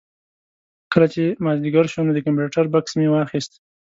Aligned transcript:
کله 0.91 1.07
چې 1.13 1.23
مازدیګر 1.45 1.85
شو 1.93 2.01
نو 2.07 2.11
د 2.15 2.19
کمپیوټر 2.25 2.65
بکس 2.73 2.91
مې 2.99 3.07
واخېست. 3.09 3.51